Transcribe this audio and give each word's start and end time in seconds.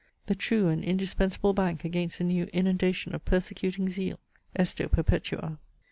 the 0.25 0.33
true 0.33 0.67
and 0.67 0.83
indispensable 0.83 1.53
bank 1.53 1.85
against 1.85 2.19
a 2.19 2.23
new 2.23 2.45
inundation 2.45 3.13
of 3.13 3.23
persecuting 3.23 3.87
zeal 3.87 4.19
Esto 4.55 4.87
perpetua! 4.87 5.59